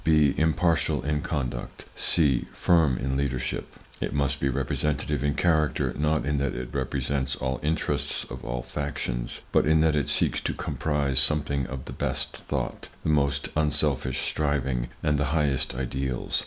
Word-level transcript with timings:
(b). 0.03 0.33
Impartial 0.35 1.03
in 1.03 1.21
conduct. 1.21 1.85
(c). 1.95 2.47
Firm 2.53 2.97
in 2.97 3.15
leadership. 3.15 3.75
It 4.01 4.15
must 4.15 4.39
be 4.39 4.49
representative 4.49 5.23
in 5.23 5.35
character; 5.35 5.93
not 5.95 6.25
in 6.25 6.39
that 6.39 6.55
it 6.55 6.69
represents 6.73 7.35
all 7.35 7.59
interests 7.61 8.25
or 8.25 8.39
all 8.41 8.63
factions, 8.63 9.41
but 9.51 9.67
in 9.67 9.81
that 9.81 9.95
it 9.95 10.07
seeks 10.07 10.41
to 10.41 10.55
comprise 10.55 11.19
something 11.19 11.67
of 11.67 11.85
the 11.85 11.93
best 11.93 12.35
thought, 12.35 12.89
the 13.03 13.09
most 13.09 13.49
unselfish 13.55 14.17
striving 14.21 14.87
and 15.03 15.19
the 15.19 15.25
highest 15.37 15.75
ideals. 15.75 16.39